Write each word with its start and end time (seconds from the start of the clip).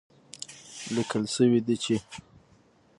ليکل 0.93 1.23
شوي 1.35 1.59
دي 1.65 1.75
چې 1.83 1.95